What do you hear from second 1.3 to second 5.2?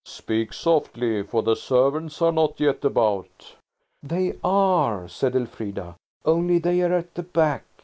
the servants are not yet about." "They are,"